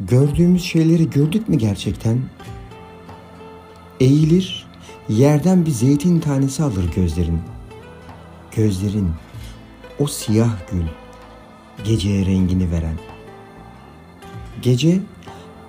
[0.00, 2.20] Gördüğümüz şeyleri gördük mü gerçekten?
[4.00, 4.66] Eğilir,
[5.08, 7.40] yerden bir zeytin tanesi alır gözlerin.
[8.56, 9.10] Gözlerin,
[9.98, 10.84] o siyah gül,
[11.84, 12.98] geceye rengini veren.
[14.62, 15.00] Gece,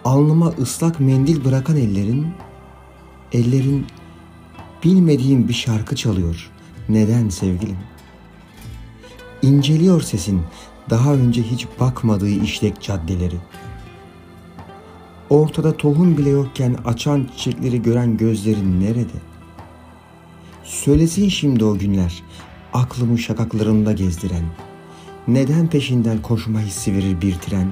[0.06, 2.28] alnıma ıslak mendil bırakan ellerin,
[3.32, 3.86] ellerin
[4.84, 6.50] bilmediğim bir şarkı çalıyor.
[6.90, 7.78] Neden sevgilim?
[9.42, 10.42] İnceliyor sesin
[10.90, 13.38] daha önce hiç bakmadığı işlek caddeleri.
[15.34, 19.18] Ortada tohum bile yokken açan çiçekleri gören gözlerin nerede?
[20.64, 22.24] Söylesin şimdi o günler
[22.74, 24.46] aklımı şakaklarımda gezdiren.
[25.28, 27.68] Neden peşinden koşma hissi verir bir tren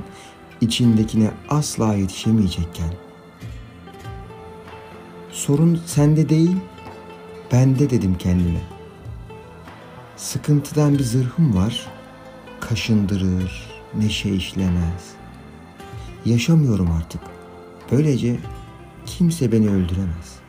[0.61, 2.93] içindekine asla yetişemeyecekken?
[5.31, 6.55] Sorun sende değil,
[7.51, 8.61] bende dedim kendime.
[10.17, 11.87] Sıkıntıdan bir zırhım var,
[12.59, 15.13] kaşındırır, neşe işlemez.
[16.25, 17.21] Yaşamıyorum artık.
[17.91, 18.35] Böylece
[19.05, 20.40] kimse beni öldüremez.